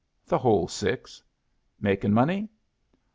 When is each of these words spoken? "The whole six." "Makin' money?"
"The 0.25 0.39
whole 0.39 0.67
six." 0.67 1.21
"Makin' 1.79 2.11
money?" 2.11 2.49